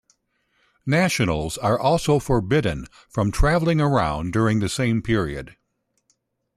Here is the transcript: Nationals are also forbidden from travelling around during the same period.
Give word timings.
Nationals 0.83 1.59
are 1.59 1.79
also 1.79 2.17
forbidden 2.17 2.87
from 3.07 3.31
travelling 3.31 3.79
around 3.79 4.33
during 4.33 4.57
the 4.59 4.67
same 4.67 5.03
period. 5.03 5.57